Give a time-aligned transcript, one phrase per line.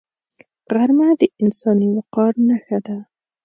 [0.73, 2.97] غرمه د انساني وقار نښه ده